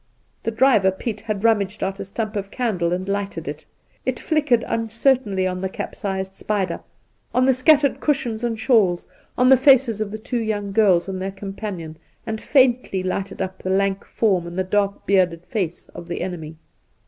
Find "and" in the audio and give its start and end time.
2.91-3.07, 8.43-8.59, 11.07-11.21, 12.25-12.41, 14.47-14.57